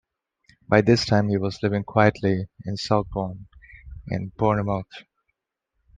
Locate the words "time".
1.05-1.29